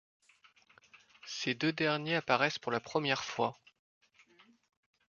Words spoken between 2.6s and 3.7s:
la première fois.